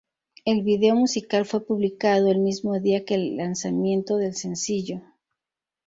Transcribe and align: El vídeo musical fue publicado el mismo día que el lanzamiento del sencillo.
El 0.45 0.63
vídeo 0.63 0.95
musical 0.95 1.45
fue 1.45 1.63
publicado 1.63 2.31
el 2.31 2.39
mismo 2.39 2.79
día 2.79 3.05
que 3.05 3.13
el 3.13 3.37
lanzamiento 3.37 4.17
del 4.17 4.33
sencillo. 4.33 5.03